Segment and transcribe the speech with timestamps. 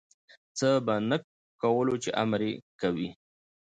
[0.57, 1.17] څه په نه
[1.61, 2.41] کولو چی امر
[2.81, 3.09] کوی